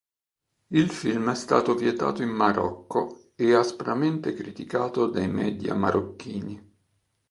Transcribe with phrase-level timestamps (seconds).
[0.71, 6.71] Il film è stato vietato in Marocco e aspramente criticato dai media marocchini.